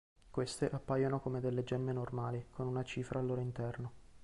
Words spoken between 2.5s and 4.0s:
una cifra al loro interno.